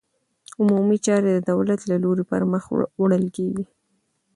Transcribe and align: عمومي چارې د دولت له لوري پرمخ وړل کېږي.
عمومي 0.59 0.97
چارې 1.05 1.29
د 1.33 1.39
دولت 1.51 1.79
له 1.89 1.95
لوري 2.03 2.23
پرمخ 2.31 2.63
وړل 3.01 3.25
کېږي. 3.35 3.65